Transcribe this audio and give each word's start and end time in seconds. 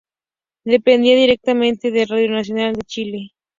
Dependía 0.65 1.15
directamente 1.15 1.91
de 1.91 2.07
Radio 2.07 2.31
Nacional 2.31 2.73
de 2.73 2.81
Chile. 2.87 3.31